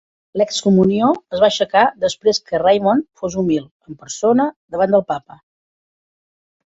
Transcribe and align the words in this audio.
L'excomunió 0.41 1.09
es 1.35 1.43
va 1.43 1.47
aixecar 1.49 1.83
després 2.05 2.41
que 2.47 2.61
Raymond 2.63 3.07
fos 3.21 3.37
humil 3.43 3.63
en 3.91 4.01
persona 4.07 4.49
davant 4.77 4.97
del 4.97 5.05
Papa. 5.15 5.39